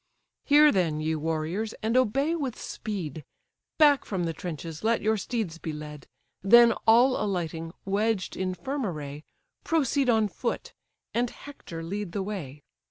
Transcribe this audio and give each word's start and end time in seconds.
Hear 0.45 0.71
then, 0.71 0.99
ye 0.99 1.13
warriors! 1.13 1.73
and 1.83 1.95
obey 1.95 2.35
with 2.35 2.59
speed; 2.59 3.23
Back 3.77 4.03
from 4.03 4.23
the 4.23 4.33
trenches 4.33 4.83
let 4.83 5.03
your 5.03 5.15
steeds 5.15 5.59
be 5.59 5.71
led; 5.71 6.07
Then 6.41 6.71
all 6.87 7.23
alighting, 7.23 7.71
wedged 7.85 8.35
in 8.35 8.55
firm 8.55 8.83
array, 8.83 9.23
Proceed 9.63 10.09
on 10.09 10.27
foot, 10.27 10.73
and 11.13 11.29
Hector 11.29 11.83
lead 11.83 12.13
the 12.13 12.23
way. 12.23 12.63